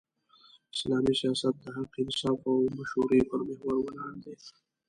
اسلامي 0.73 1.13
سیاست 1.21 1.53
د 1.63 1.65
حق، 1.75 1.93
انصاف 2.03 2.39
او 2.51 2.57
مشورې 2.77 3.21
پر 3.29 3.39
محور 3.47 3.75
ولاړ 3.79 4.13
دی. 4.23 4.35